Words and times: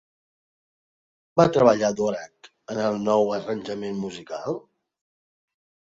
Quan 1.35 1.41
va 1.49 1.51
treballar 1.57 1.91
Dvořák 1.99 2.49
en 2.75 2.81
el 2.87 2.99
nou 3.11 3.29
arranjament 3.39 4.03
musical? 4.07 4.59